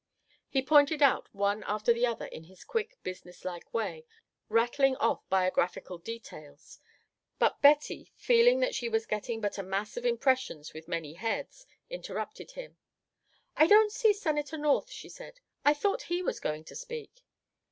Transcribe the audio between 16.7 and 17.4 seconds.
speak."